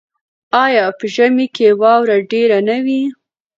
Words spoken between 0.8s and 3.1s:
په ژمي کې واوره ډیره نه وي؟